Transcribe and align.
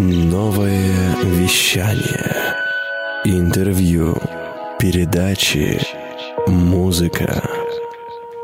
Новое 0.00 1.16
вещание. 1.24 2.54
Интервью. 3.24 4.16
Передачи. 4.78 5.80
Музыка. 6.46 7.42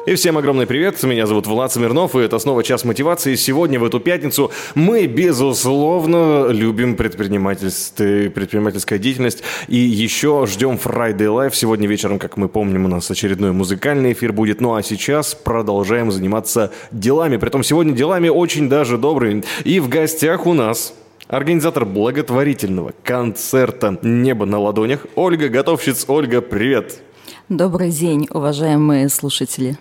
И 0.04 0.16
всем 0.16 0.36
огромный 0.36 0.66
привет, 0.66 1.00
меня 1.04 1.26
зовут 1.26 1.46
Влад 1.46 1.72
Смирнов, 1.72 2.16
и 2.16 2.18
это 2.18 2.40
снова 2.40 2.64
«Час 2.64 2.84
мотивации». 2.84 3.36
Сегодня, 3.36 3.78
в 3.78 3.84
эту 3.84 4.00
пятницу, 4.00 4.50
мы, 4.74 5.06
безусловно, 5.06 6.48
любим 6.48 6.96
предпринимательство, 6.96 8.04
предпринимательская 8.04 8.98
деятельность, 8.98 9.44
и 9.68 9.76
еще 9.76 10.46
ждем 10.46 10.80
Friday 10.82 11.28
Live. 11.28 11.54
Сегодня 11.54 11.86
вечером, 11.86 12.18
как 12.18 12.36
мы 12.36 12.48
помним, 12.48 12.84
у 12.84 12.88
нас 12.88 13.08
очередной 13.10 13.52
музыкальный 13.52 14.12
эфир 14.12 14.32
будет, 14.32 14.60
ну 14.60 14.74
а 14.74 14.82
сейчас 14.82 15.36
продолжаем 15.36 16.10
заниматься 16.10 16.72
делами, 16.90 17.36
притом 17.36 17.62
сегодня 17.62 17.94
делами 17.94 18.28
очень 18.28 18.68
даже 18.68 18.98
добрыми. 18.98 19.44
И 19.62 19.78
в 19.78 19.88
гостях 19.88 20.46
у 20.46 20.52
нас 20.52 20.92
Организатор 21.34 21.84
благотворительного 21.84 22.92
концерта 23.02 23.98
«Небо 24.02 24.46
на 24.46 24.60
ладонях» 24.60 25.04
Ольга 25.16 25.48
Готовщиц. 25.48 26.04
Ольга, 26.06 26.40
привет! 26.40 27.02
Добрый 27.48 27.90
день, 27.90 28.28
уважаемые 28.30 29.08
слушатели. 29.08 29.76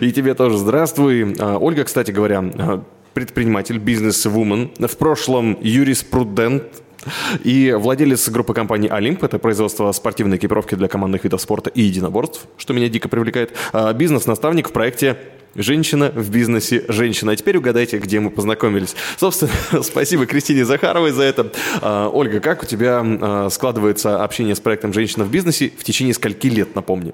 И 0.00 0.10
тебе 0.12 0.32
тоже 0.32 0.56
здравствуй. 0.56 1.36
А, 1.38 1.58
Ольга, 1.58 1.84
кстати 1.84 2.10
говоря, 2.10 2.38
а, 2.38 2.82
предприниматель, 3.12 3.76
бизнес-вумен, 3.76 4.70
в 4.78 4.96
прошлом 4.96 5.58
юриспрудент, 5.60 6.64
и 7.44 7.76
владелец 7.78 8.26
группы 8.30 8.54
компании 8.54 8.88
«Олимп»— 8.88 9.22
это 9.24 9.38
производство 9.38 9.92
спортивной 9.92 10.38
экипировки 10.38 10.74
для 10.74 10.88
командных 10.88 11.22
видов 11.22 11.42
спорта 11.42 11.68
и 11.68 11.82
единоборств, 11.82 12.46
что 12.56 12.72
меня 12.72 12.88
дико 12.88 13.10
привлекает. 13.10 13.54
А, 13.74 13.92
бизнес-наставник 13.92 14.70
в 14.70 14.72
проекте 14.72 15.18
Женщина 15.58 16.12
в 16.14 16.30
бизнесе, 16.30 16.84
женщина. 16.86 17.32
А 17.32 17.36
теперь 17.36 17.56
угадайте, 17.56 17.98
где 17.98 18.20
мы 18.20 18.30
познакомились. 18.30 18.94
Собственно, 19.16 19.50
спасибо 19.82 20.24
Кристине 20.24 20.64
Захаровой 20.64 21.10
за 21.10 21.24
это. 21.24 21.50
Ольга, 21.82 22.38
как 22.38 22.62
у 22.62 22.66
тебя 22.66 23.50
складывается 23.50 24.22
общение 24.22 24.54
с 24.54 24.60
проектом 24.60 24.92
«Женщина 24.92 25.24
в 25.24 25.30
бизнесе» 25.32 25.72
в 25.76 25.82
течение 25.82 26.14
скольки 26.14 26.46
лет, 26.46 26.76
напомни? 26.76 27.12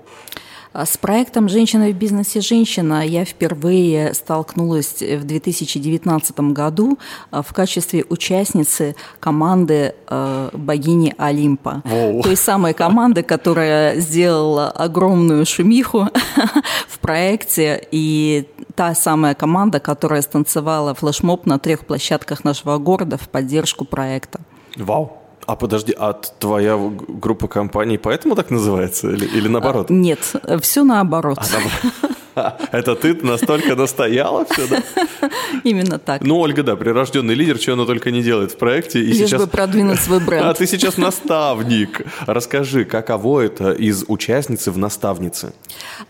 А 0.74 0.86
с 0.86 0.96
проектом 0.96 1.48
«Женщина 1.48 1.88
в 1.88 1.94
бизнесе. 1.94 2.40
Женщина» 2.40 3.06
я 3.06 3.24
впервые 3.24 4.12
столкнулась 4.12 5.00
в 5.00 5.22
2019 5.22 6.40
году 6.52 6.98
а, 7.30 7.42
в 7.42 7.52
качестве 7.52 8.04
участницы 8.08 8.96
команды 9.20 9.94
а, 10.08 10.50
богини 10.52 11.14
Олимпа. 11.16 11.80
Воу. 11.84 12.22
Той 12.24 12.34
самой 12.34 12.74
команды, 12.74 13.22
которая 13.22 14.00
сделала 14.00 14.68
огромную 14.68 15.46
шумиху 15.46 16.08
в 16.88 16.98
проекте, 16.98 17.80
и 17.92 18.48
та 18.74 18.96
самая 18.96 19.36
команда, 19.36 19.78
которая 19.78 20.22
станцевала 20.22 20.92
флешмоб 20.94 21.46
на 21.46 21.60
трех 21.60 21.86
площадках 21.86 22.42
нашего 22.42 22.78
города 22.78 23.16
в 23.16 23.28
поддержку 23.28 23.84
проекта. 23.84 24.40
Вау! 24.76 25.23
А 25.46 25.56
подожди, 25.56 25.94
а 25.98 26.12
твоя 26.12 26.76
группа 26.76 27.48
компаний 27.48 27.98
поэтому 27.98 28.34
так 28.34 28.50
называется 28.50 29.10
или, 29.10 29.26
или 29.26 29.48
наоборот? 29.48 29.90
А, 29.90 29.92
нет, 29.92 30.20
все 30.60 30.84
наоборот. 30.84 31.38
А, 31.38 31.44
наоборот. 31.52 32.13
Это 32.72 32.94
ты 32.96 33.14
настолько 33.14 33.76
настояла 33.76 34.44
все, 34.44 34.66
да? 34.66 34.82
Именно 35.64 35.98
так. 35.98 36.22
Ну, 36.22 36.38
Ольга, 36.38 36.62
да, 36.62 36.76
прирожденный 36.76 37.34
лидер, 37.34 37.58
что 37.58 37.74
она 37.74 37.84
только 37.84 38.10
не 38.10 38.22
делает 38.22 38.52
в 38.52 38.56
проекте. 38.56 39.00
И 39.00 39.06
Лишь 39.06 39.28
сейчас... 39.28 39.40
бы 39.42 39.46
продвинуть 39.46 40.00
свой 40.00 40.20
бренд. 40.24 40.44
А 40.44 40.54
ты 40.54 40.66
сейчас 40.66 40.96
наставник. 40.96 42.02
Расскажи, 42.26 42.84
каково 42.84 43.42
это 43.42 43.72
из 43.72 44.04
участницы 44.08 44.70
в 44.70 44.78
наставнице? 44.78 45.52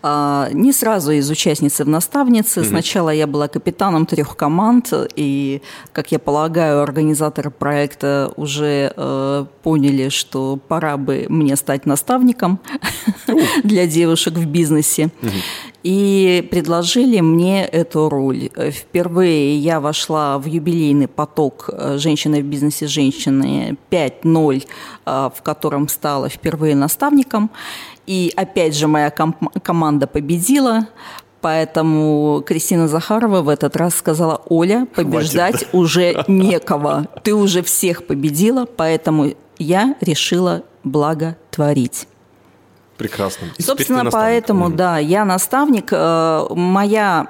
А, 0.01 0.49
не 0.51 0.73
сразу 0.73 1.11
из 1.11 1.29
участницы 1.29 1.83
в 1.83 1.89
наставнице. 1.89 2.61
Угу. 2.61 2.69
Сначала 2.69 3.09
я 3.09 3.27
была 3.27 3.47
капитаном 3.47 4.05
трех 4.05 4.35
команд, 4.35 4.91
и, 5.15 5.61
как 5.91 6.11
я 6.11 6.19
полагаю, 6.19 6.81
организаторы 6.81 7.51
проекта 7.51 8.31
уже 8.35 8.93
э, 8.95 9.45
поняли, 9.63 10.09
что 10.09 10.57
пора 10.67 10.97
бы 10.97 11.25
мне 11.29 11.55
стать 11.55 11.85
наставником 11.85 12.59
для 13.63 13.87
девушек 13.87 14.33
в 14.33 14.45
бизнесе. 14.45 15.09
Угу 15.21 15.31
и 15.85 16.41
предложили 16.49 17.19
мне 17.19 17.63
эту 17.63 18.09
роль. 18.09 18.49
Впервые 18.71 19.55
я 19.59 19.79
вошла 19.79 20.39
в 20.39 20.47
юбилейный 20.47 21.07
поток 21.07 21.69
«Женщины 21.97 22.41
в 22.41 22.45
бизнесе 22.45 22.87
женщины» 22.87 23.77
5.0, 23.91 24.65
а, 25.05 25.29
в 25.29 25.43
котором 25.43 25.87
стала 25.87 26.27
впервые 26.27 26.75
наставником. 26.75 27.51
И 28.07 28.33
опять 28.35 28.75
же 28.75 28.87
моя 28.87 29.11
ком- 29.11 29.51
команда 29.63 30.07
победила, 30.07 30.87
Поэтому 31.41 32.41
Кристина 32.43 32.87
Захарова 32.87 33.43
в 33.43 33.49
этот 33.49 33.75
раз 33.75 33.93
сказала, 33.93 34.41
Оля, 34.49 34.87
побеждать 34.95 35.57
Хватит. 35.57 35.69
уже 35.73 36.23
некого. 36.27 37.05
Ты 37.21 37.35
уже 37.35 37.61
всех 37.61 38.07
победила, 38.07 38.65
поэтому 38.65 39.33
я 39.59 39.93
решила 40.01 40.63
благотворить. 40.83 42.07
Прекрасно. 42.97 43.47
И 43.57 43.61
Собственно, 43.61 44.09
поэтому, 44.09 44.69
mm 44.69 44.75
да, 44.75 44.97
я 44.99 45.25
наставник. 45.25 45.89
Э, 45.91 46.47
моя 46.49 47.27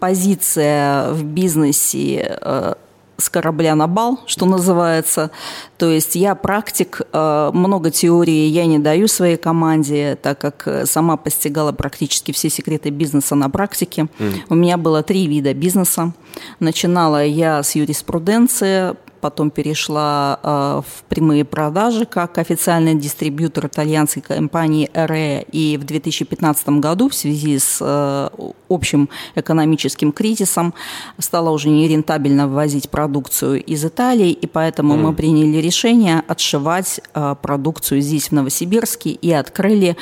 позиция 0.00 1.12
в 1.12 1.24
бизнесе 1.24 2.38
э, 2.40 2.74
с 3.18 3.28
корабля 3.28 3.74
на 3.74 3.86
бал, 3.86 4.20
что 4.26 4.46
называется. 4.46 5.30
То 5.76 5.90
есть 5.90 6.14
я 6.14 6.34
практик, 6.34 7.02
э, 7.12 7.50
много 7.52 7.90
теории 7.90 8.46
я 8.46 8.64
не 8.64 8.78
даю 8.78 9.08
своей 9.08 9.36
команде, 9.36 10.16
так 10.22 10.38
как 10.38 10.68
сама 10.84 11.16
постигала 11.16 11.72
практически 11.72 12.32
все 12.32 12.48
секреты 12.48 12.88
бизнеса 12.88 13.34
на 13.34 13.50
практике. 13.50 14.08
Mm. 14.18 14.34
У 14.48 14.54
меня 14.54 14.78
было 14.78 15.02
три 15.02 15.26
вида 15.26 15.52
бизнеса. 15.52 16.12
Начинала 16.60 17.24
я 17.24 17.62
с 17.62 17.74
юриспруденции, 17.74 18.94
потом 19.20 19.50
перешла 19.50 20.38
э, 20.42 20.82
в 20.86 21.02
прямые 21.08 21.44
продажи 21.44 22.06
как 22.06 22.38
официальный 22.38 22.94
дистрибьютор 22.94 23.66
итальянской 23.66 24.22
компании 24.22 24.90
РЭ. 24.94 25.42
И 25.52 25.76
в 25.76 25.84
2015 25.84 26.68
году 26.80 27.08
в 27.08 27.14
связи 27.14 27.58
с 27.58 27.78
э, 27.80 28.28
общим 28.68 29.08
экономическим 29.34 30.12
кризисом 30.12 30.74
стало 31.18 31.50
уже 31.50 31.68
нерентабельно 31.68 32.48
ввозить 32.48 32.90
продукцию 32.90 33.62
из 33.64 33.84
Италии, 33.84 34.30
и 34.30 34.46
поэтому 34.46 34.94
mm. 34.94 34.98
мы 34.98 35.14
приняли 35.14 35.58
решение 35.58 36.22
отшивать 36.26 37.00
э, 37.14 37.34
продукцию 37.40 38.00
здесь, 38.00 38.28
в 38.28 38.32
Новосибирске, 38.32 39.10
и 39.10 39.32
открыли 39.32 39.96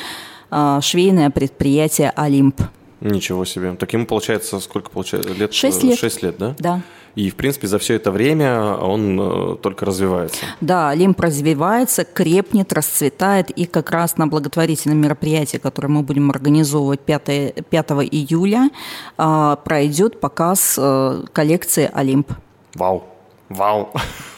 швейное 0.79 1.29
предприятие 1.29 2.09
«Олимп». 2.15 2.61
Ничего 3.01 3.45
себе. 3.45 3.73
Так 3.73 3.93
ему 3.93 4.05
получается 4.05 4.59
сколько 4.59 4.89
получается? 4.89 5.33
Лет? 5.33 5.53
Шесть 5.53 5.83
лет. 5.83 5.99
Шесть 5.99 6.23
лет, 6.23 6.37
да? 6.37 6.55
Да. 6.57 6.81
И, 7.17 7.31
в 7.31 7.35
принципе, 7.35 7.65
за 7.67 7.79
все 7.79 7.95
это 7.95 8.11
время 8.11 8.75
он 8.75 9.19
э, 9.19 9.55
только 9.55 9.85
развивается. 9.85 10.45
Да, 10.61 10.89
Олимп 10.89 11.19
развивается, 11.19 12.03
крепнет, 12.05 12.71
расцветает. 12.71 13.49
И 13.49 13.65
как 13.65 13.89
раз 13.89 14.17
на 14.17 14.27
благотворительном 14.27 15.01
мероприятии, 15.01 15.57
которое 15.57 15.87
мы 15.87 16.03
будем 16.03 16.29
организовывать 16.29 16.99
5, 16.99 17.65
5 17.69 17.91
июля, 18.11 18.69
э, 19.17 19.55
пройдет 19.63 20.19
показ 20.19 20.75
э, 20.77 21.23
коллекции 21.33 21.89
Олимп. 21.91 22.33
Вау! 22.75 23.03
Вау! 23.49 23.89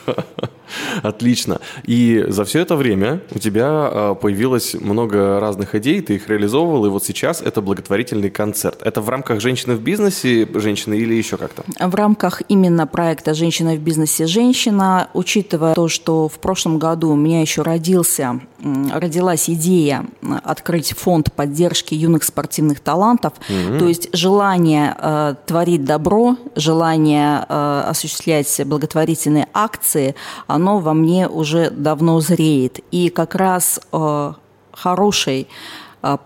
Отлично. 1.03 1.59
И 1.83 2.25
за 2.27 2.45
все 2.45 2.59
это 2.59 2.75
время 2.75 3.21
у 3.31 3.39
тебя 3.39 3.67
а, 3.67 4.15
появилось 4.15 4.73
много 4.73 5.39
разных 5.39 5.75
идей, 5.75 6.01
ты 6.01 6.15
их 6.15 6.29
реализовывал, 6.29 6.85
и 6.85 6.89
вот 6.89 7.03
сейчас 7.03 7.41
это 7.41 7.61
благотворительный 7.61 8.29
концерт. 8.29 8.79
Это 8.83 9.01
в 9.01 9.09
рамках 9.09 9.41
«Женщины 9.41 9.75
в 9.75 9.81
бизнесе» 9.81 10.47
женщины 10.53 10.95
или 10.95 11.13
еще 11.13 11.37
как-то? 11.37 11.63
В 11.79 11.95
рамках 11.95 12.41
именно 12.47 12.87
проекта 12.87 13.33
«Женщина 13.33 13.73
в 13.75 13.79
бизнесе. 13.79 14.27
Женщина», 14.27 15.09
учитывая 15.13 15.73
то, 15.73 15.87
что 15.87 16.27
в 16.27 16.39
прошлом 16.39 16.79
году 16.79 17.11
у 17.11 17.15
меня 17.15 17.41
еще 17.41 17.61
родился, 17.61 18.39
родилась 18.93 19.49
идея 19.49 20.05
открыть 20.43 20.93
фонд 20.93 21.33
поддержки 21.33 21.93
юных 21.93 22.23
спортивных 22.23 22.79
талантов, 22.79 23.33
угу. 23.49 23.79
то 23.79 23.87
есть 23.87 24.09
желание 24.13 24.95
э, 24.97 25.35
творить 25.45 25.85
добро, 25.85 26.35
желание 26.55 27.45
э, 27.47 27.83
осуществлять 27.87 28.61
благотворительные 28.65 29.47
акции, 29.53 30.15
оно 30.47 30.58
во 30.79 30.93
мне 30.93 31.27
уже 31.27 31.69
давно 31.69 32.19
зреет. 32.19 32.79
И 32.91 33.09
как 33.09 33.35
раз 33.35 33.79
э, 33.91 34.33
хорошей 34.71 35.41
э, 35.41 35.45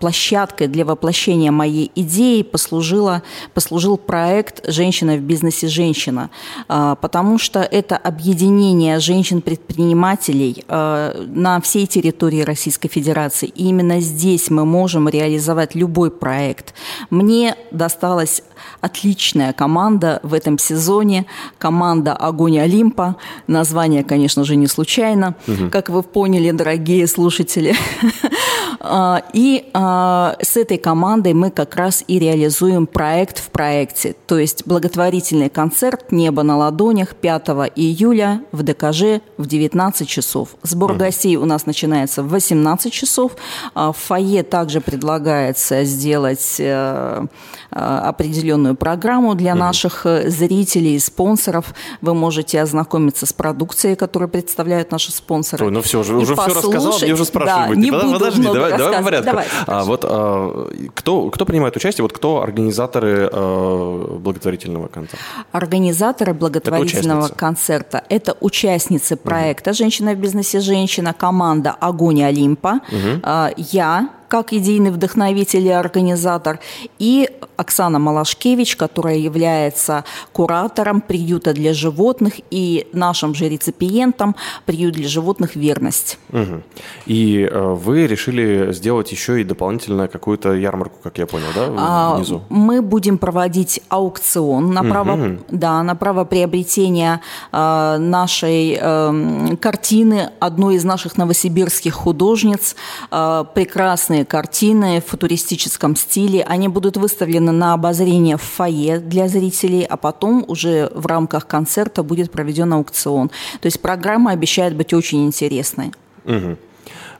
площадкой 0.00 0.68
для 0.68 0.84
воплощения 0.84 1.50
моей 1.50 1.90
идеи 1.94 2.42
послужила, 2.42 3.22
послужил 3.54 3.96
проект 3.96 4.68
«Женщина 4.70 5.16
в 5.16 5.20
бизнесе. 5.20 5.68
Женщина», 5.68 6.30
э, 6.68 6.96
потому 7.00 7.38
что 7.38 7.60
это 7.60 7.96
объединение 7.96 8.98
женщин-предпринимателей 9.00 10.64
на 10.68 11.60
всей 11.60 11.86
территории 11.86 12.42
Российской 12.42 12.88
Федерации. 12.88 13.48
И 13.48 13.68
именно 13.68 14.00
здесь 14.00 14.50
мы 14.50 14.64
можем 14.64 15.08
реализовать 15.08 15.74
любой 15.74 16.10
проект. 16.10 16.74
Мне 17.10 17.56
досталось 17.70 18.42
отличная 18.80 19.52
команда 19.52 20.20
в 20.22 20.34
этом 20.34 20.58
сезоне. 20.58 21.26
Команда 21.58 22.14
«Огонь 22.14 22.58
Олимпа». 22.58 23.16
Название, 23.46 24.04
конечно 24.04 24.44
же, 24.44 24.56
не 24.56 24.66
случайно, 24.66 25.34
угу. 25.46 25.70
как 25.70 25.88
вы 25.88 26.02
поняли, 26.02 26.50
дорогие 26.50 27.06
слушатели. 27.06 27.74
А, 28.80 29.22
и 29.32 29.70
э, 29.72 30.34
с 30.42 30.56
этой 30.56 30.78
командой 30.78 31.34
мы 31.34 31.50
как 31.50 31.76
раз 31.76 32.04
и 32.06 32.18
реализуем 32.18 32.86
проект 32.86 33.38
в 33.38 33.50
проекте. 33.50 34.14
То 34.26 34.38
есть 34.38 34.66
благотворительный 34.66 35.50
концерт 35.50 36.12
«Небо 36.12 36.42
на 36.42 36.56
ладонях» 36.56 37.14
5 37.14 37.48
июля 37.76 38.42
в 38.52 38.62
ДКЖ 38.62 39.20
в 39.36 39.46
19 39.46 40.08
часов. 40.08 40.50
Сбор 40.62 40.92
mm. 40.92 40.96
гостей 40.96 41.36
у 41.36 41.44
нас 41.44 41.66
начинается 41.66 42.22
в 42.22 42.28
18 42.28 42.92
часов. 42.92 43.32
В 43.74 43.92
фойе 43.92 44.42
также 44.42 44.80
предлагается 44.80 45.84
сделать 45.84 46.56
э, 46.58 47.26
э, 47.70 47.76
определенную 47.76 48.74
программу 48.74 49.34
для 49.34 49.52
mm. 49.52 49.58
наших 49.58 50.06
э, 50.06 50.30
зрителей 50.30 50.96
и 50.96 50.98
спонсоров. 50.98 51.74
Вы 52.00 52.14
можете 52.14 52.60
ознакомиться 52.60 53.26
с 53.26 53.32
продукцией, 53.32 53.96
которую 53.96 54.28
представляют 54.28 54.90
наши 54.90 55.12
спонсоры. 55.12 55.66
Ой, 55.66 55.70
ну 55.70 55.82
все, 55.82 56.00
уже, 56.00 56.16
уже 56.16 56.34
все 56.34 56.54
рассказал, 56.54 56.98
мне 57.00 57.12
уже 57.12 57.24
спрашивают. 57.24 57.76
Да, 57.78 57.84
не 57.84 57.90
буду 57.90 58.12
Подожди, 58.12 58.42
давай, 58.70 58.78
давай 58.78 58.98
по 58.98 59.04
порядку. 59.04 59.26
Давай, 59.30 59.46
а, 59.66 59.84
вот 59.84 60.04
а, 60.04 60.70
кто, 60.94 61.30
кто 61.30 61.44
принимает 61.44 61.76
участие, 61.76 62.02
вот 62.02 62.12
кто 62.12 62.42
организаторы 62.42 63.28
а, 63.32 64.18
благотворительного 64.18 64.88
концерта? 64.88 65.24
Организаторы 65.52 66.34
благотворительного 66.34 67.26
это 67.26 67.34
концерта– 67.34 68.04
это 68.08 68.36
участницы 68.40 69.16
проекта 69.16 69.72
«Женщина 69.72 70.14
в 70.14 70.18
бизнесе. 70.18 70.60
Женщина», 70.60 71.12
команда 71.12 71.72
«Огонь 71.72 72.22
Олимпа», 72.22 72.80
угу. 72.88 73.20
а, 73.22 73.50
я, 73.56 74.08
как 74.34 74.52
идейный 74.52 74.90
вдохновитель 74.90 75.64
и 75.64 75.70
организатор, 75.70 76.58
и 76.98 77.30
Оксана 77.56 78.00
Малашкевич, 78.00 78.74
которая 78.74 79.16
является 79.16 80.04
куратором 80.32 81.00
приюта 81.00 81.52
для 81.52 81.72
животных 81.72 82.40
и 82.50 82.88
нашим 82.92 83.32
же 83.32 83.48
реципиентом 83.48 84.34
приют 84.66 84.94
для 84.94 85.06
животных 85.06 85.54
«Верность». 85.54 86.18
Угу. 86.32 86.62
И 87.06 87.48
э, 87.48 87.74
вы 87.74 88.08
решили 88.08 88.72
сделать 88.72 89.12
еще 89.12 89.40
и 89.40 89.44
дополнительно 89.44 90.08
какую-то 90.08 90.54
ярмарку, 90.54 90.96
как 91.00 91.18
я 91.18 91.26
понял, 91.26 91.46
да, 91.54 91.68
а, 91.78 92.16
внизу? 92.16 92.42
Мы 92.48 92.82
будем 92.82 93.18
проводить 93.18 93.82
аукцион 93.88 94.72
на 94.72 94.82
право, 94.82 95.12
угу. 95.12 95.38
да, 95.48 95.80
на 95.84 95.94
право 95.94 96.24
приобретения 96.24 97.20
э, 97.52 97.96
нашей 97.98 98.78
э, 98.80 99.56
картины 99.60 100.30
одной 100.40 100.74
из 100.74 100.82
наших 100.82 101.16
новосибирских 101.16 101.94
художниц. 101.94 102.74
Э, 103.12 103.44
прекрасные 103.54 104.23
картины 104.24 105.00
в 105.00 105.10
футуристическом 105.10 105.96
стиле. 105.96 106.42
Они 106.42 106.68
будут 106.68 106.96
выставлены 106.96 107.52
на 107.52 107.72
обозрение 107.74 108.36
в 108.36 108.42
фойе 108.42 108.98
для 108.98 109.28
зрителей, 109.28 109.84
а 109.84 109.96
потом 109.96 110.44
уже 110.48 110.90
в 110.94 111.06
рамках 111.06 111.46
концерта 111.46 112.02
будет 112.02 112.30
проведен 112.30 112.72
аукцион. 112.72 113.28
То 113.60 113.66
есть 113.66 113.80
программа 113.80 114.32
обещает 114.32 114.74
быть 114.76 114.92
очень 114.92 115.24
интересной. 115.26 115.92
Угу. 116.24 116.56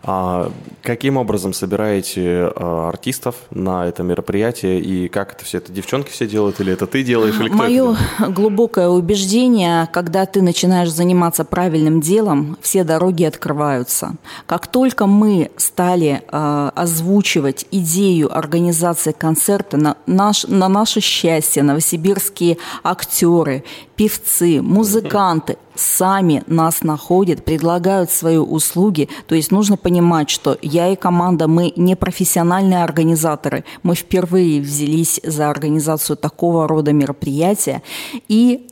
А 0.06 0.52
каким 0.82 1.16
образом 1.16 1.54
собираете 1.54 2.52
а, 2.54 2.90
артистов 2.90 3.36
на 3.50 3.86
это 3.86 4.02
мероприятие 4.02 4.80
и 4.80 5.08
как 5.08 5.32
это 5.32 5.46
все? 5.46 5.58
Это 5.58 5.72
девчонки 5.72 6.10
все 6.10 6.26
делают 6.26 6.60
или 6.60 6.74
это 6.74 6.86
ты 6.86 7.02
делаешь? 7.02 7.34
Или 7.40 7.48
кто 7.48 7.56
Мое 7.56 7.96
глубокое 8.28 8.88
убеждение, 8.88 9.88
когда 9.92 10.26
ты 10.26 10.42
начинаешь 10.42 10.90
заниматься 10.90 11.44
правильным 11.44 12.02
делом, 12.02 12.58
все 12.60 12.84
дороги 12.84 13.24
открываются. 13.24 14.16
Как 14.44 14.66
только 14.66 15.06
мы 15.06 15.50
стали 15.56 16.22
э, 16.30 16.70
озвучивать 16.74 17.66
идею 17.70 18.36
организации 18.36 19.12
концерта, 19.12 19.78
на, 19.78 19.96
наш, 20.06 20.44
на 20.46 20.68
наше 20.68 21.00
счастье 21.00 21.62
новосибирские 21.62 22.58
актеры, 22.82 23.64
певцы, 23.96 24.60
музыканты 24.60 25.56
сами 25.74 26.42
нас 26.46 26.82
находят, 26.82 27.44
предлагают 27.44 28.10
свои 28.10 28.36
услуги. 28.36 29.08
То 29.26 29.34
есть 29.34 29.50
нужно 29.50 29.76
понимать, 29.76 29.93
что 30.30 30.58
я 30.62 30.92
и 30.92 30.96
команда, 30.96 31.48
мы 31.48 31.72
не 31.76 31.96
профессиональные 31.96 32.82
организаторы. 32.82 33.64
Мы 33.82 33.94
впервые 33.94 34.60
взялись 34.60 35.20
за 35.22 35.50
организацию 35.50 36.16
такого 36.16 36.68
рода 36.68 36.92
мероприятия. 36.92 37.82
И 38.28 38.68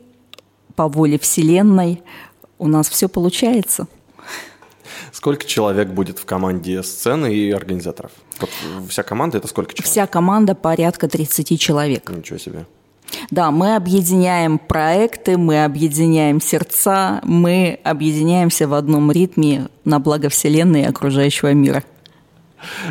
по 0.75 0.89
воле 0.89 1.19
Вселенной 1.19 2.03
у 2.59 2.69
нас 2.69 2.89
все 2.89 3.09
получается. 3.09 3.87
Сколько 5.13 5.45
человек 5.47 5.89
будет 5.89 6.19
в 6.19 6.25
команде 6.25 6.83
сцены 6.83 7.35
и 7.35 7.51
организаторов? 7.51 8.13
Вот 8.41 8.51
вся 8.89 9.03
команда 9.03 9.39
это 9.39 9.49
сколько 9.49 9.75
человек? 9.75 9.91
Вся 9.91 10.07
команда 10.07 10.55
порядка 10.55 11.09
30 11.09 11.61
человек. 11.61 12.11
Ничего 12.11 12.39
себе. 12.39 12.67
Да, 13.31 13.51
мы 13.51 13.77
объединяем 13.77 14.59
проекты, 14.59 15.39
мы 15.39 15.65
объединяем 15.65 16.41
сердца, 16.41 17.21
мы 17.25 17.79
объединяемся 17.85 18.69
в 18.69 18.75
одном 18.75 19.11
ритме 19.13 19.69
на 19.85 19.99
благо 19.99 20.29
Вселенной 20.29 20.83
и 20.83 20.87
окружающего 20.87 21.53
мира. 21.53 21.85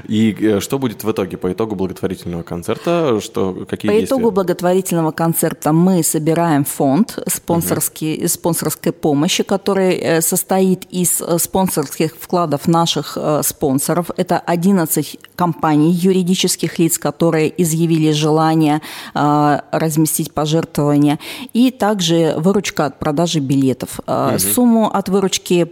И 0.07 0.35
э, 0.39 0.59
что 0.59 0.79
будет 0.79 1.03
в 1.03 1.11
итоге 1.11 1.37
по 1.37 1.51
итогу 1.51 1.75
благотворительного 1.75 2.43
концерта? 2.43 3.19
Что, 3.21 3.65
какие 3.69 3.91
по 3.91 3.97
действия? 3.97 4.05
итогу 4.05 4.31
благотворительного 4.31 5.11
концерта 5.11 5.71
мы 5.71 6.03
собираем 6.03 6.65
фонд 6.65 7.19
спонсорский, 7.27 8.19
угу. 8.19 8.27
спонсорской 8.27 8.91
помощи, 8.91 9.43
который 9.43 9.95
э, 9.95 10.21
состоит 10.21 10.85
из 10.91 11.21
э, 11.21 11.37
спонсорских 11.39 12.15
вкладов 12.19 12.67
наших 12.67 13.17
спонсоров. 13.43 14.11
Это 14.17 14.39
11 14.39 15.19
компаний 15.35 15.91
юридических 15.91 16.79
лиц, 16.79 16.97
которые 16.97 17.51
изъявили 17.61 18.11
желание 18.11 18.81
разместить 19.13 20.33
пожертвования. 20.33 21.19
И 21.53 21.71
также 21.71 22.35
выручка 22.37 22.85
от 22.85 22.99
продажи 22.99 23.39
билетов. 23.39 23.99
Угу. 24.05 24.39
Сумму 24.39 24.89
от 24.91 25.09
выручки 25.09 25.67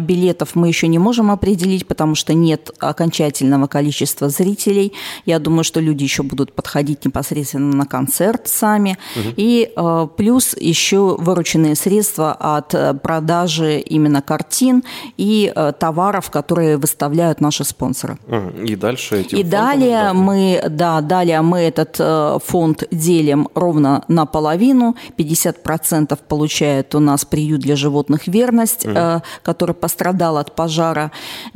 билетов 0.00 0.54
мы 0.54 0.68
еще 0.68 0.88
не 0.88 0.98
можем 0.98 1.30
определить, 1.30 1.86
потому 1.86 2.14
что 2.14 2.34
нет 2.34 2.70
окончательного 2.78 3.41
значительного 3.42 3.66
количества 3.66 4.28
зрителей. 4.28 4.92
Я 5.26 5.38
думаю, 5.38 5.64
что 5.64 5.80
люди 5.80 6.04
еще 6.04 6.22
будут 6.22 6.52
подходить 6.52 7.04
непосредственно 7.04 7.76
на 7.76 7.86
концерт 7.86 8.48
сами. 8.48 8.96
Угу. 9.16 9.34
И 9.36 9.70
э, 9.76 10.08
плюс 10.16 10.56
еще 10.56 11.16
вырученные 11.18 11.74
средства 11.74 12.32
от 12.32 12.74
э, 12.74 12.94
продажи 12.94 13.80
именно 13.80 14.22
картин 14.22 14.82
и 15.18 15.52
э, 15.54 15.72
товаров, 15.78 16.30
которые 16.30 16.76
выставляют 16.76 17.40
наши 17.40 17.64
спонсоры. 17.64 18.16
И 18.64 18.76
дальше 18.76 19.20
эти 19.20 19.36
И 19.36 19.42
далее 19.42 20.12
мы, 20.12 20.62
да, 20.68 21.00
далее 21.00 21.42
мы 21.42 21.58
этот 21.58 21.96
э, 21.98 22.38
фонд 22.44 22.84
делим 22.90 23.48
ровно 23.54 24.04
наполовину. 24.08 24.94
50% 25.18 26.18
получает 26.28 26.94
у 26.94 27.00
нас 27.00 27.24
приют 27.24 27.60
для 27.60 27.76
животных 27.76 28.28
«Верность», 28.28 28.86
угу. 28.86 28.94
э, 28.96 29.20
который 29.42 29.74
пострадал 29.74 30.36
от 30.36 30.54
пожара. 30.54 31.10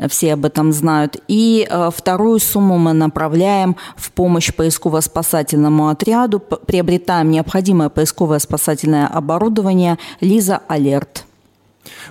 Все 0.09 0.33
об 0.33 0.45
этом 0.45 0.73
знают. 0.73 1.17
И 1.29 1.67
вторую 1.95 2.39
сумму 2.39 2.79
мы 2.79 2.93
направляем 2.93 3.77
в 3.97 4.11
помощь 4.13 4.53
поисково-спасательному 4.53 5.89
отряду, 5.89 6.41
приобретаем 6.41 7.31
необходимое 7.31 7.89
поисковое 7.89 8.39
спасательное 8.39 9.07
оборудование 9.07 9.99
«Лиза 10.21 10.61
Алерт». 10.69 11.25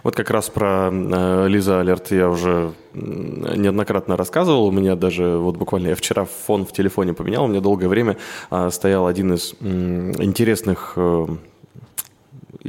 Вот 0.04 0.16
как 0.16 0.30
раз 0.30 0.50
про 0.50 0.90
э, 0.92 1.48
Лиза 1.48 1.80
Алерт 1.80 2.12
я 2.12 2.30
уже 2.30 2.74
неоднократно 2.94 4.16
рассказывал. 4.16 4.68
У 4.68 4.72
меня 4.72 4.96
даже, 4.96 5.38
вот 5.38 5.58
буквально 5.58 5.90
я 5.90 5.96
вчера 5.96 6.26
фон 6.26 6.66
в 6.66 6.72
телефоне 6.72 7.14
поменял, 7.14 7.46
у 7.46 7.48
меня 7.48 7.60
долгое 7.60 7.88
время 7.88 8.18
э, 8.52 8.70
стоял 8.72 9.08
один 9.08 9.34
из 9.34 9.54
э, 9.60 10.14
интересных 10.20 10.94
э, 10.96 11.28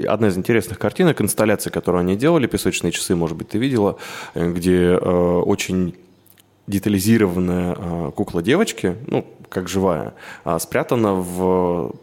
одна 0.05 0.29
из 0.29 0.37
интересных 0.37 0.79
картинок, 0.79 1.21
инсталляции, 1.21 1.71
которую 1.71 2.00
они 2.00 2.17
делали, 2.17 2.47
«Песочные 2.47 2.93
часы», 2.93 3.15
может 3.15 3.37
быть, 3.37 3.49
ты 3.49 3.59
видела, 3.59 3.97
э, 4.35 4.50
где 4.50 4.93
э, 4.93 4.99
очень 4.99 5.95
детализированная 6.66 7.75
а, 7.76 8.11
кукла 8.11 8.42
девочки, 8.42 8.96
ну, 9.06 9.26
как 9.49 9.68
живая, 9.68 10.14
а, 10.44 10.58
спрятана 10.58 11.14
в 11.14 11.94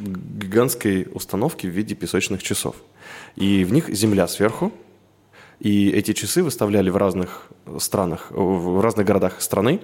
гигантской 0.00 1.08
установке 1.12 1.68
в 1.68 1.70
виде 1.70 1.94
песочных 1.94 2.42
часов. 2.42 2.76
И 3.36 3.64
в 3.64 3.72
них 3.72 3.88
земля 3.88 4.28
сверху, 4.28 4.72
и 5.58 5.90
эти 5.90 6.12
часы 6.12 6.42
выставляли 6.42 6.90
в 6.90 6.96
разных 6.96 7.48
странах, 7.78 8.28
в 8.30 8.80
разных 8.80 9.06
городах 9.06 9.40
страны. 9.40 9.80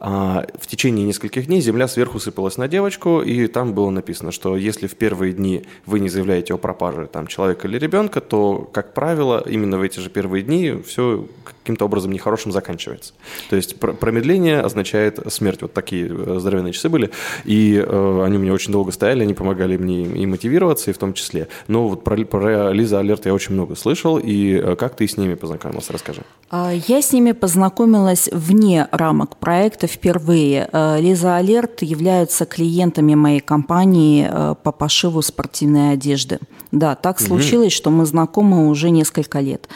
А 0.00 0.46
в 0.58 0.66
течение 0.66 1.06
нескольких 1.06 1.46
дней 1.46 1.60
земля 1.60 1.88
сверху 1.88 2.18
сыпалась 2.18 2.56
на 2.56 2.68
девочку, 2.68 3.22
и 3.22 3.46
там 3.46 3.72
было 3.72 3.90
написано, 3.90 4.32
что 4.32 4.56
если 4.56 4.86
в 4.86 4.96
первые 4.96 5.32
дни 5.32 5.64
вы 5.86 6.00
не 6.00 6.08
заявляете 6.08 6.54
о 6.54 6.58
пропаже 6.58 7.06
там, 7.06 7.26
человека 7.26 7.68
или 7.68 7.78
ребенка, 7.78 8.20
то, 8.20 8.68
как 8.72 8.92
правило, 8.92 9.42
именно 9.46 9.78
в 9.78 9.82
эти 9.82 10.00
же 10.00 10.10
первые 10.10 10.42
дни 10.42 10.82
все 10.86 11.26
каким-то 11.64 11.86
образом 11.86 12.12
нехорошим 12.12 12.52
заканчивается. 12.52 13.14
То 13.48 13.56
есть 13.56 13.80
промедление 13.80 14.60
означает 14.60 15.20
смерть. 15.32 15.62
Вот 15.62 15.72
такие 15.72 16.08
э, 16.08 16.36
здоровенные 16.38 16.72
часы 16.72 16.88
были, 16.88 17.10
и 17.44 17.76
э, 17.76 18.22
они 18.24 18.36
у 18.36 18.40
меня 18.40 18.52
очень 18.52 18.72
долго 18.72 18.92
стояли, 18.92 19.22
они 19.22 19.32
помогали 19.32 19.76
мне 19.76 20.04
и 20.04 20.26
мотивироваться, 20.26 20.90
и 20.90 20.94
в 20.94 20.98
том 20.98 21.14
числе. 21.14 21.48
Но 21.68 21.88
вот 21.88 22.04
про, 22.04 22.16
про 22.24 22.72
Лиза 22.72 22.98
Алерт 22.98 23.26
я 23.26 23.32
очень 23.32 23.54
много 23.54 23.76
слышал, 23.76 24.18
и 24.18 24.54
э, 24.54 24.76
как 24.76 24.96
ты 24.96 25.08
с 25.08 25.16
ними 25.16 25.34
познакомился, 25.34 25.92
расскажи. 25.92 26.22
А, 26.50 26.72
я 26.72 27.00
с 27.00 27.12
ними 27.12 27.32
познакомилась 27.32 28.28
вне 28.30 28.88
рамок 28.90 29.36
проекта 29.36 29.86
впервые. 29.94 30.68
Э, 30.72 31.00
Лиза 31.00 31.36
Алерт 31.36 31.82
являются 31.82 32.44
клиентами 32.44 33.14
моей 33.14 33.40
компании 33.40 34.28
э, 34.30 34.54
по 34.62 34.72
пошиву 34.72 35.22
спортивной 35.22 35.92
одежды. 35.92 36.38
Да, 36.72 36.94
так 36.96 37.20
случилось, 37.20 37.72
угу. 37.72 37.76
что 37.76 37.90
мы 37.90 38.06
знакомы 38.06 38.68
уже 38.68 38.90
несколько 38.90 39.40
лет. 39.40 39.68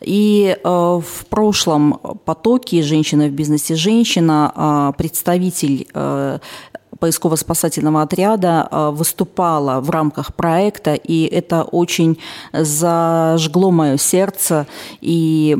И 0.00 0.56
э, 0.56 0.68
в 0.68 1.26
прошлом 1.28 2.00
потоке 2.24 2.82
«Женщина 2.82 3.26
в 3.26 3.32
бизнесе. 3.32 3.74
Женщина» 3.74 4.52
э, 4.54 4.92
представитель 4.96 5.86
э, 5.92 6.38
поисково-спасательного 6.98 8.02
отряда 8.02 8.68
э, 8.70 8.90
выступала 8.90 9.80
в 9.80 9.90
рамках 9.90 10.34
проекта, 10.34 10.94
и 10.94 11.24
это 11.24 11.62
очень 11.62 12.18
зажгло 12.52 13.70
мое 13.70 13.96
сердце 13.96 14.66
и 15.00 15.56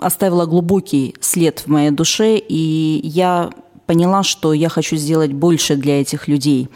оставило 0.00 0.46
глубокий 0.46 1.14
след 1.20 1.60
в 1.60 1.66
моей 1.68 1.90
душе, 1.90 2.36
и 2.36 3.00
я 3.02 3.50
поняла, 3.86 4.22
что 4.22 4.52
я 4.52 4.68
хочу 4.68 4.96
сделать 4.96 5.32
больше 5.32 5.76
для 5.76 6.00
этих 6.00 6.28
людей. 6.28 6.68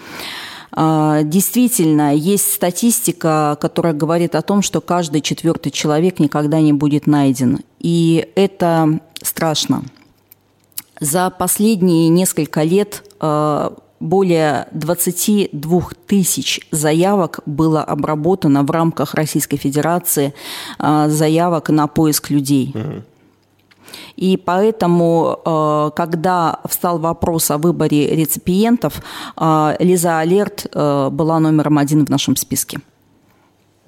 А, 0.72 1.22
действительно, 1.22 2.14
есть 2.14 2.52
статистика, 2.52 3.58
которая 3.60 3.92
говорит 3.92 4.34
о 4.34 4.42
том, 4.42 4.62
что 4.62 4.80
каждый 4.80 5.20
четвертый 5.20 5.70
человек 5.70 6.20
никогда 6.20 6.60
не 6.60 6.72
будет 6.72 7.06
найден. 7.06 7.60
И 7.80 8.28
это 8.36 9.00
страшно. 9.22 9.82
За 11.00 11.30
последние 11.30 12.09
несколько 12.09 12.62
лет 12.62 13.02
а, 13.21 13.73
более 14.00 14.69
22 14.73 15.83
тысяч 16.07 16.61
заявок 16.71 17.40
было 17.47 17.83
обработано 17.83 18.62
в 18.62 18.71
рамках 18.71 19.14
Российской 19.14 19.57
Федерации, 19.57 20.35
а, 20.78 21.09
заявок 21.09 21.71
на 21.71 21.87
поиск 21.87 22.30
людей. 22.30 22.73
Угу. 22.75 23.02
И 24.16 24.37
поэтому, 24.37 25.40
э, 25.45 25.90
когда 25.97 26.61
встал 26.69 26.99
вопрос 26.99 27.50
о 27.50 27.59
выборе 27.59 28.14
реципиентов, 28.14 29.02
э, 29.37 29.76
Лиза 29.80 30.21
Алерт 30.21 30.66
э, 30.73 31.09
была 31.11 31.40
номером 31.40 31.78
один 31.78 32.07
в 32.07 32.11
нашем 32.11 32.37
списке. 32.37 32.80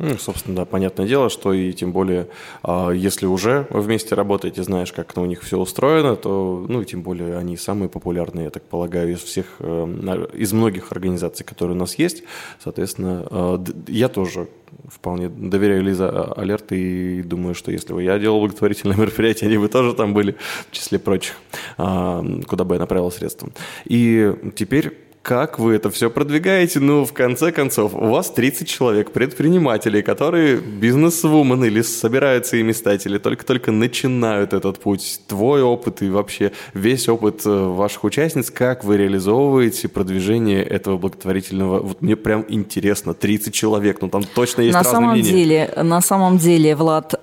Ну, 0.03 0.19
собственно, 0.19 0.57
да, 0.57 0.65
понятное 0.65 1.07
дело, 1.07 1.31
что 1.31 1.53
и 1.53 1.73
тем 1.73 1.93
более, 1.93 2.27
а, 2.65 2.91
если 2.91 3.25
уже 3.27 3.69
вместе 3.71 4.17
работаете, 4.17 4.65
знаешь, 4.65 4.91
как 4.91 5.17
у 5.17 5.25
них 5.27 5.43
все 5.43 5.57
устроено, 5.57 6.17
то, 6.17 6.67
ну, 6.69 6.83
и 6.83 6.85
тем 6.85 7.03
более 7.03 7.37
они 7.39 7.57
самые 7.57 7.89
популярные, 7.89 8.47
я 8.47 8.51
так 8.51 8.65
полагаю, 8.65 9.13
из 9.13 9.21
всех, 9.21 9.47
э, 9.61 10.27
из 10.35 10.53
многих 10.53 10.91
организаций, 10.91 11.47
которые 11.47 11.77
у 11.77 11.79
нас 11.79 11.95
есть. 12.01 12.25
Соответственно, 12.59 13.29
э, 13.31 13.59
я 13.87 14.09
тоже 14.09 14.49
вполне 14.89 15.29
доверяю 15.29 15.85
Лиза 15.85 16.09
а, 16.09 16.33
Алерт 16.41 16.73
и 16.73 17.23
думаю, 17.23 17.55
что 17.55 17.71
если 17.71 17.93
бы 17.93 18.03
я 18.03 18.19
делал 18.19 18.41
благотворительное 18.41 18.97
мероприятие, 18.99 19.49
они 19.49 19.59
бы 19.59 19.69
тоже 19.69 19.95
там 19.95 20.15
были, 20.15 20.35
в 20.69 20.73
числе 20.73 20.99
прочих, 20.99 21.37
а, 21.79 22.25
куда 22.49 22.65
бы 22.65 22.75
я 22.75 22.81
направил 22.81 23.13
средства. 23.13 23.51
И 23.85 24.35
теперь 24.57 24.99
как 25.23 25.59
вы 25.59 25.75
это 25.75 25.91
все 25.91 26.11
продвигаете? 26.11 26.81
Ну, 26.81 27.05
в 27.05 27.13
конце 27.13 27.53
концов, 27.53 27.95
у 27.95 28.09
вас 28.09 28.31
30 28.31 28.69
человек, 28.69 29.13
предпринимателей, 29.13 30.03
которые 30.03 30.57
бизнес-вумен 30.57 31.65
или 31.65 31.83
собираются 31.83 32.57
ими 32.57 32.73
стать, 32.73 33.07
или 33.07 33.19
только-только 33.19 33.71
начинают 33.71 34.53
этот 34.53 34.81
путь. 34.81 35.21
Твой 35.29 35.63
опыт 35.63 36.03
и 36.03 36.11
вообще 36.11 36.51
весь 36.75 37.09
опыт 37.09 37.43
э, 37.47 37.51
ваших 37.51 38.03
участниц, 38.05 38.51
как 38.51 38.83
вы 38.83 38.97
реализовываете 38.97 39.89
продвижение 39.89 40.65
этого 40.65 40.99
благотворительного? 40.99 41.81
Вот 41.81 42.03
мне 42.03 42.17
прям 42.17 42.45
интересно, 42.49 43.15
30 43.15 43.55
человек, 43.55 44.03
ну 44.03 44.09
там 44.09 44.25
точно 44.25 44.63
есть 44.63 44.75
на 44.75 44.81
разные 44.81 44.93
самом 44.93 45.11
мнения. 45.13 45.31
Деле, 45.31 45.73
на 45.77 46.01
самом 46.01 46.39
деле, 46.39 46.75
Влад, 46.75 47.15
э, 47.15 47.19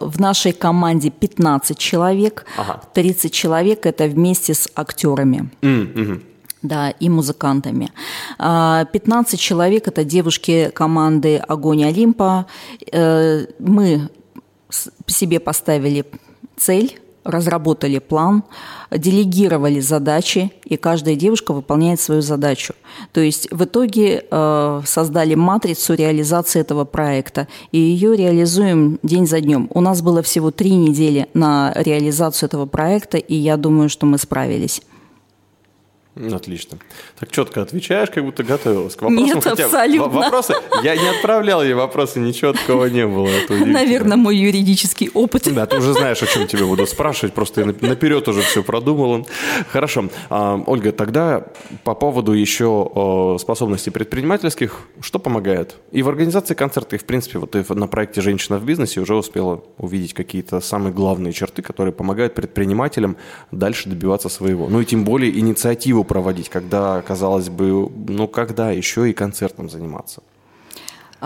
в 0.00 0.20
нашей 0.20 0.52
команде 0.52 1.10
15 1.10 1.78
человек, 1.78 2.44
ага. 2.58 2.82
30 2.92 3.32
человек– 3.32 3.80
это 3.86 4.04
вместе 4.04 4.52
с 4.52 4.68
актерами. 4.74 5.50
Mm-hmm 5.62 6.33
да, 6.64 6.90
и 6.90 7.08
музыкантами. 7.08 7.92
15 8.38 8.38
а, 8.38 9.36
человек– 9.36 9.86
это 9.88 10.02
девушки 10.02 10.70
команды 10.74 11.36
«Огонь 11.36 11.84
Олимпа». 11.84 12.46
Э, 12.90 13.46
мы 13.58 14.08
себе 15.06 15.40
поставили 15.40 16.06
цель, 16.56 16.98
разработали 17.22 17.98
план, 17.98 18.44
делегировали 18.90 19.80
задачи, 19.80 20.52
и 20.64 20.76
каждая 20.76 21.16
девушка 21.16 21.52
выполняет 21.52 22.00
свою 22.00 22.22
задачу. 22.22 22.74
То 23.12 23.20
есть 23.20 23.50
в 23.50 23.64
итоге 23.64 24.24
э, 24.30 24.80
создали 24.86 25.34
матрицу 25.34 25.94
реализации 25.94 26.60
этого 26.60 26.84
проекта, 26.84 27.46
и 27.72 27.78
ее 27.78 28.16
реализуем 28.16 28.98
день 29.02 29.26
за 29.26 29.40
днем. 29.40 29.68
У 29.74 29.80
нас 29.80 30.00
было 30.00 30.22
всего 30.22 30.50
три 30.50 30.74
недели 30.74 31.28
на 31.34 31.72
реализацию 31.76 32.48
этого 32.48 32.66
проекта, 32.66 33.18
и 33.18 33.34
я 33.34 33.56
думаю, 33.58 33.90
что 33.90 34.06
мы 34.06 34.16
справились. 34.18 34.80
Отлично. 36.16 36.78
Так 37.18 37.32
четко 37.32 37.62
отвечаешь, 37.62 38.08
как 38.10 38.24
будто 38.24 38.44
готовилась 38.44 38.94
к 38.94 39.02
вопросам. 39.02 39.24
Нет, 39.24 39.42
хотя 39.42 39.64
абсолютно. 39.64 40.20
Вопросы, 40.20 40.54
я 40.84 40.94
не 40.94 41.08
отправлял 41.08 41.62
ей 41.62 41.74
вопросы, 41.74 42.20
ничего 42.20 42.52
такого 42.52 42.86
не 42.86 43.06
было. 43.06 43.28
Наверное, 43.48 44.16
мой 44.16 44.36
юридический 44.36 45.10
опыт. 45.12 45.52
Да, 45.52 45.66
ты 45.66 45.78
уже 45.78 45.92
знаешь, 45.92 46.22
о 46.22 46.26
чем 46.26 46.46
тебе 46.46 46.64
буду 46.64 46.86
спрашивать, 46.86 47.34
просто 47.34 47.62
я 47.62 47.66
наперед 47.66 48.28
уже 48.28 48.42
все 48.42 48.62
продумал. 48.62 49.26
Хорошо. 49.70 50.04
А, 50.30 50.62
Ольга, 50.66 50.92
тогда 50.92 51.46
по 51.82 51.94
поводу 51.94 52.32
еще 52.32 53.36
способностей 53.40 53.90
предпринимательских, 53.90 54.80
что 55.00 55.18
помогает? 55.18 55.74
И 55.90 56.02
в 56.02 56.08
организации 56.08 56.54
концерта, 56.54 56.94
и 56.94 56.98
в 56.98 57.04
принципе, 57.04 57.38
вот 57.38 57.50
ты 57.52 57.64
на 57.74 57.88
проекте 57.88 58.20
«Женщина 58.20 58.58
в 58.58 58.64
бизнесе» 58.64 59.00
уже 59.00 59.16
успела 59.16 59.64
увидеть 59.78 60.14
какие-то 60.14 60.60
самые 60.60 60.92
главные 60.92 61.32
черты, 61.32 61.62
которые 61.62 61.92
помогают 61.92 62.34
предпринимателям 62.34 63.16
дальше 63.50 63.88
добиваться 63.88 64.28
своего. 64.28 64.68
Ну 64.68 64.80
и 64.80 64.84
тем 64.84 65.04
более 65.04 65.36
инициативу 65.36 66.03
проводить, 66.04 66.48
когда, 66.48 67.02
казалось 67.02 67.48
бы, 67.48 67.88
ну 68.08 68.28
когда 68.28 68.70
еще 68.70 69.10
и 69.10 69.12
концертом 69.12 69.68
заниматься? 69.68 70.22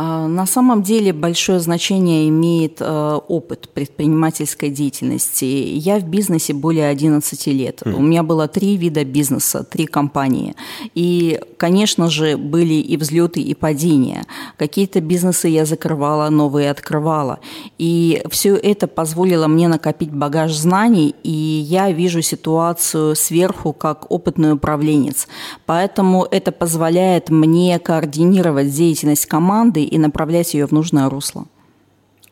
А, 0.01 0.29
на 0.29 0.47
самом 0.47 0.85
деле 0.85 1.13
большое 1.13 1.59
значение 1.59 2.29
имеет 2.29 2.77
э, 2.81 3.19
опыт 3.27 3.69
предпринимательской 3.69 4.71
деятельности. 4.71 5.45
Я 5.45 5.99
в 5.99 6.05
бизнесе 6.05 6.53
более 6.53 6.89
11 6.89 7.47
лет. 7.49 7.83
Mm. 7.83 7.95
У 7.95 8.01
меня 8.03 8.23
было 8.23 8.47
три 8.47 8.77
вида 8.77 9.05
бизнеса, 9.05 9.65
три 9.65 9.87
компании. 9.87 10.55
И, 10.95 11.41
конечно 11.57 12.09
же, 12.11 12.37
были 12.37 12.75
и 12.75 12.97
взлеты, 12.97 13.41
и 13.41 13.55
падения. 13.55 14.25
Какие-то 14.57 15.01
бизнесы 15.01 15.49
я 15.49 15.65
закрывала, 15.65 16.31
новые 16.31 16.71
открывала. 16.71 17.41
И 17.79 18.23
все 18.31 18.55
это 18.55 18.87
позволило 18.87 19.49
мне 19.49 19.67
накопить 19.67 20.13
багаж 20.13 20.55
знаний, 20.55 21.17
и 21.25 21.31
я 21.31 21.91
вижу 21.91 22.23
ситуацию 22.23 23.17
сверху 23.17 23.73
как 23.73 24.09
опытный 24.13 24.53
управленец. 24.53 25.27
Поэтому 25.67 26.25
это 26.31 26.53
позволяет 26.53 27.31
мне 27.31 27.81
координировать 27.81 28.71
деятельность 28.73 29.27
команды 29.27 29.88
и 29.89 29.99
направлять 29.99 30.55
ее 30.55 30.67
в 30.67 30.73
нужное 30.73 31.09
русло. 31.09 31.47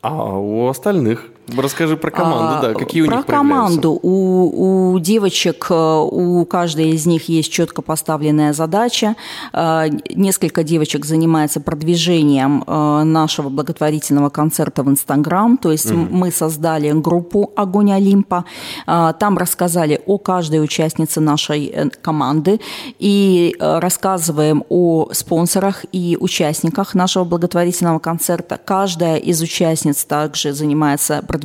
А 0.01 0.37
у 0.37 0.67
остальных 0.67 1.31
Расскажи 1.55 1.95
про 1.95 2.11
команду, 2.11 2.57
а, 2.57 2.61
да, 2.61 2.73
какие 2.73 3.03
про 3.03 3.13
у 3.13 3.17
них 3.17 3.25
Про 3.25 3.37
команду. 3.37 3.99
У, 4.01 4.93
у 4.93 4.99
девочек, 4.99 5.67
э, 5.69 5.73
у 5.73 6.45
каждой 6.45 6.89
из 6.89 7.05
них 7.05 7.29
есть 7.29 7.51
четко 7.51 7.81
поставленная 7.81 8.51
задача. 8.51 9.15
Э, 9.53 9.85
несколько 10.13 10.63
девочек 10.63 11.05
занимается 11.05 11.61
продвижением 11.61 12.63
э, 12.67 13.03
нашего 13.03 13.47
благотворительного 13.47 14.29
концерта 14.29 14.83
в 14.83 14.89
Инстаграм. 14.89 15.57
То 15.57 15.71
есть 15.71 15.89
угу. 15.89 16.07
мы 16.09 16.31
создали 16.31 16.91
группу 16.91 17.53
«Огонь 17.55 17.93
Олимпа». 17.93 18.43
Там 18.85 19.37
рассказали 19.37 20.01
о 20.05 20.17
каждой 20.17 20.63
участнице 20.63 21.21
нашей 21.21 21.91
команды 22.01 22.59
и 22.99 23.55
рассказываем 23.59 24.63
о 24.69 25.09
спонсорах 25.13 25.85
и 25.91 26.17
участниках 26.19 26.95
нашего 26.95 27.23
благотворительного 27.23 27.99
концерта. 27.99 28.59
Каждая 28.63 29.17
из 29.17 29.41
участниц 29.41 30.03
также 30.03 30.53
занимается 30.53 31.21
продвижением 31.21 31.36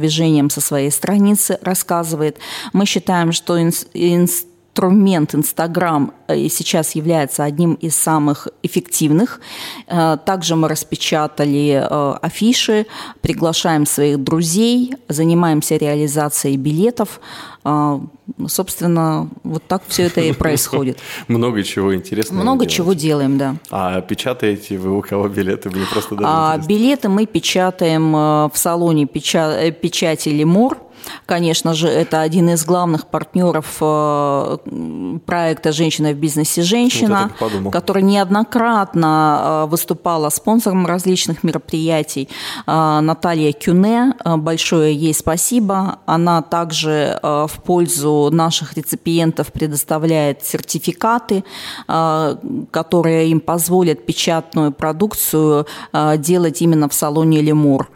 со 0.51 0.61
своей 0.61 0.91
страницы 0.91 1.59
рассказывает. 1.63 2.39
Мы 2.73 2.87
считаем, 2.87 3.33
что 3.33 3.61
инструмент 3.61 4.52
инструмент 4.73 5.35
Инстаграм 5.35 6.13
э, 6.29 6.49
сейчас 6.49 6.95
является 6.95 7.45
одним 7.45 7.75
из 7.75 7.95
самых 7.95 8.49
эффективных. 8.63 9.41
Э, 9.87 10.17
также 10.25 10.57
мы 10.57 10.69
распечатали 10.69 11.87
э, 11.89 12.15
афиши, 12.23 12.87
приглашаем 13.21 13.85
своих 13.85 14.19
друзей, 14.19 14.95
занимаемся 15.09 15.77
реализацией 15.77 16.57
билетов. 16.57 17.21
Собственно, 18.49 19.29
вот 19.45 19.63
так 19.69 19.83
все 19.87 20.05
это 20.05 20.21
и 20.21 20.33
происходит. 20.39 20.99
Много 21.29 21.63
чего 21.63 21.95
интересного. 21.95 22.43
Много 22.43 22.67
чего 22.67 22.95
делаем, 22.95 23.39
да. 23.39 23.57
А 23.71 24.01
печатаете 24.01 24.79
вы 24.79 24.97
у 24.99 25.03
кого 25.03 25.29
билеты? 25.29 25.71
Мне 25.71 25.85
просто 25.93 26.17
даже 26.17 26.27
а, 26.29 26.59
Билеты 26.59 27.09
мы 27.09 27.27
печатаем 27.27 28.13
в 28.13 28.53
салоне 28.55 29.07
печати 29.07 30.31
«Лемур». 30.31 30.79
Конечно 31.27 31.75
же, 31.75 31.89
это 31.89 32.21
один 32.21 32.51
из 32.51 32.65
главных 32.65 33.07
партнеров 33.07 33.77
э, 33.81 34.59
проекта 35.25 35.73
«Женщина 35.73 36.11
в 36.13 36.17
бизнесе. 36.17 36.63
Женщина», 36.63 37.31
вот 37.41 37.73
который 37.73 38.03
неоднократно 38.03 39.65
э, 39.65 39.71
выступала 39.71 40.29
спонсором 40.31 40.87
различных 40.87 41.43
мероприятий. 41.43 42.29
Э, 42.67 43.01
Наталья 43.01 43.53
Кюне, 43.53 44.15
большое 44.25 44.95
ей 44.95 45.15
спасибо. 45.15 45.99
Она 46.07 46.43
также 46.43 47.19
в 47.23 47.53
пользу 47.65 48.29
наших 48.33 48.75
реципиентов 48.75 49.53
предоставляет 49.53 50.45
сертификаты, 50.45 51.45
которые 51.87 53.29
им 53.29 53.41
позволят 53.41 54.07
печатную 54.07 54.73
продукцию 54.73 55.67
делать 56.19 56.63
именно 56.63 56.89
в 56.89 56.95
салоне 56.95 57.41
«Лемур». 57.41 57.89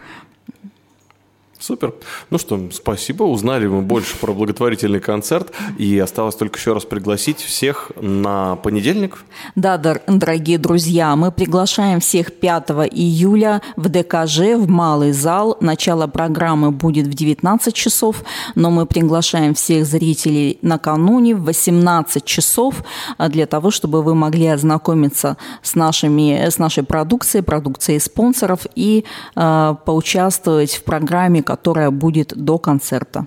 Супер. 1.66 1.94
Ну 2.30 2.38
что, 2.38 2.60
спасибо. 2.72 3.24
Узнали 3.24 3.66
мы 3.66 3.82
больше 3.82 4.16
про 4.18 4.32
благотворительный 4.32 5.00
концерт. 5.00 5.50
И 5.78 5.98
осталось 5.98 6.36
только 6.36 6.60
еще 6.60 6.74
раз 6.74 6.84
пригласить 6.84 7.40
всех 7.40 7.90
на 8.00 8.54
понедельник. 8.54 9.18
Да, 9.56 9.76
дорогие 9.76 10.58
друзья, 10.58 11.16
мы 11.16 11.32
приглашаем 11.32 11.98
всех 11.98 12.38
5 12.38 12.70
июля 12.92 13.62
в 13.74 13.88
ДКЖ, 13.88 14.54
в 14.56 14.68
Малый 14.68 15.10
зал. 15.10 15.56
Начало 15.60 16.06
программы 16.06 16.70
будет 16.70 17.08
в 17.08 17.14
19 17.14 17.74
часов, 17.74 18.22
но 18.54 18.70
мы 18.70 18.86
приглашаем 18.86 19.52
всех 19.54 19.86
зрителей 19.86 20.60
накануне 20.62 21.34
в 21.34 21.42
18 21.42 22.24
часов 22.24 22.84
а, 23.18 23.28
для 23.28 23.46
того, 23.46 23.72
чтобы 23.72 24.04
вы 24.04 24.14
могли 24.14 24.46
ознакомиться 24.46 25.36
с, 25.62 25.74
нашими, 25.74 26.48
с 26.48 26.58
нашей 26.58 26.84
продукцией, 26.84 27.42
продукцией 27.42 27.98
спонсоров 27.98 28.68
и 28.76 29.04
э, 29.34 29.74
поучаствовать 29.84 30.76
в 30.76 30.84
программе, 30.84 31.42
которая 31.56 31.90
будет 31.90 32.34
до 32.36 32.58
концерта. 32.58 33.26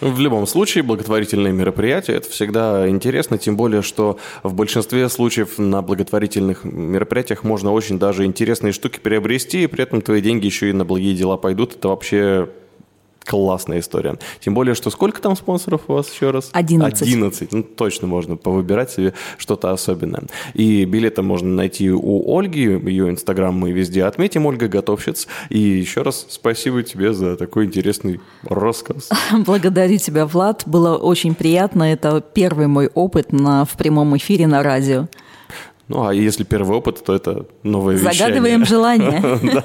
В 0.00 0.20
любом 0.20 0.46
случае, 0.46 0.84
благотворительные 0.84 1.52
мероприятия– 1.52 2.12
это 2.16 2.28
всегда 2.30 2.88
интересно, 2.88 3.38
тем 3.38 3.56
более, 3.56 3.82
что 3.82 4.18
в 4.42 4.54
большинстве 4.54 5.08
случаев 5.08 5.58
на 5.58 5.82
благотворительных 5.82 6.64
мероприятиях 6.64 7.44
можно 7.44 7.72
очень 7.72 7.98
даже 7.98 8.24
интересные 8.24 8.72
штуки 8.72 9.00
приобрести, 9.00 9.64
и 9.64 9.66
при 9.66 9.82
этом 9.82 10.00
твои 10.02 10.20
деньги 10.20 10.46
еще 10.46 10.70
и 10.70 10.72
на 10.72 10.84
благие 10.84 11.14
дела 11.14 11.36
пойдут. 11.38 11.76
Это 11.76 11.88
вообще 11.88 12.48
классная 13.26 13.80
история. 13.80 14.16
Тем 14.40 14.54
более, 14.54 14.74
что 14.74 14.90
сколько 14.90 15.20
там 15.20 15.36
спонсоров 15.36 15.82
у 15.88 15.94
вас 15.94 16.12
еще 16.12 16.30
раз? 16.30 16.50
11. 16.52 17.02
11. 17.02 17.52
Ну, 17.52 17.62
точно 17.62 18.06
можно 18.06 18.36
повыбирать 18.36 18.90
себе 18.90 19.14
что-то 19.36 19.72
особенное. 19.72 20.22
И 20.54 20.84
билеты 20.84 21.22
можно 21.22 21.48
найти 21.48 21.90
у 21.90 22.38
Ольги, 22.38 22.62
ее 22.62 23.10
инстаграм 23.10 23.54
мы 23.54 23.72
везде 23.72 24.04
отметим, 24.04 24.46
Ольга 24.46 24.68
Готовщиц. 24.68 25.26
И 25.50 25.58
еще 25.58 26.02
раз 26.02 26.26
спасибо 26.28 26.82
тебе 26.82 27.12
за 27.12 27.36
такой 27.36 27.66
интересный 27.66 28.20
рассказ. 28.44 29.10
Благодарю 29.46 29.98
тебя, 29.98 30.26
Влад. 30.26 30.62
Было 30.66 30.96
очень 30.96 31.34
приятно. 31.34 31.82
Это 31.82 32.20
первый 32.20 32.66
мой 32.66 32.88
опыт 32.94 33.32
на, 33.32 33.64
в 33.64 33.76
прямом 33.76 34.16
эфире 34.16 34.46
на 34.46 34.62
радио. 34.62 35.08
Ну, 35.88 36.04
а 36.04 36.12
если 36.12 36.42
первый 36.42 36.76
опыт, 36.76 37.04
то 37.04 37.14
это 37.14 37.46
новое 37.62 37.94
вещание. 37.94 38.18
Загадываем 38.18 38.64
желание. 38.64 39.22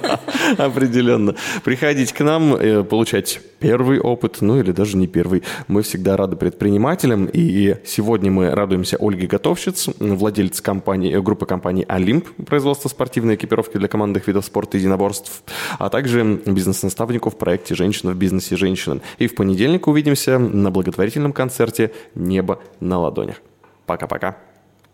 Да, 0.58 0.66
определенно. 0.66 1.36
Приходите 1.64 2.14
к 2.14 2.20
нам, 2.20 2.56
э, 2.56 2.84
получать 2.84 3.42
первый 3.60 4.00
опыт, 4.00 4.38
ну 4.42 4.60
или 4.60 4.72
даже 4.72 4.98
не 4.98 5.08
первый. 5.08 5.44
Мы 5.68 5.82
всегда 5.82 6.18
рады 6.18 6.36
предпринимателям, 6.36 7.26
и 7.32 7.78
сегодня 7.86 8.32
мы 8.32 8.52
радуемся 8.52 8.98
Ольге 9.00 9.28
Готовщиц, 9.28 9.90
владелец 10.00 10.62
компании, 10.62 11.16
э, 11.16 11.22
группы 11.22 11.46
компаний 11.46 11.86
«Олимп», 11.88 12.30
производство 12.46 12.90
спортивной 12.90 13.36
экипировки 13.36 13.78
для 13.78 13.88
командных 13.88 14.28
видов 14.28 14.46
спорта 14.46 14.78
и 14.78 14.80
единоборств, 14.82 15.44
а 15.80 15.90
также 15.90 16.42
бизнес-наставнику 16.46 17.30
в 17.30 17.38
проекте 17.38 17.76
«Женщина 17.76 18.12
в 18.12 18.16
бизнесе 18.16 18.56
женщина». 18.58 19.02
И 19.18 19.28
в 19.28 19.36
понедельник 19.36 19.88
увидимся 19.88 20.38
на 20.38 20.70
благотворительном 20.70 21.34
концерте 21.34 21.92
«Небо 22.14 22.60
на 22.80 23.00
ладонях». 23.00 23.42
Пока-пока. 23.86 24.38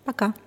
Пока. 0.06 0.28
-пока. 0.28 0.34
Пока. 0.34 0.47